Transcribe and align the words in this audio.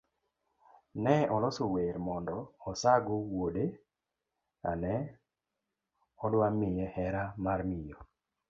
Ne 1.03 1.15
oloso 1.35 1.63
wer 1.73 1.95
mondo 2.07 2.37
osago 2.69 3.13
wuode 3.29 3.65
ane 4.69 4.93
odwa 6.23 6.47
miye 6.59 6.85
hera 6.95 7.23
mar 7.43 7.59
miyo. 7.69 7.97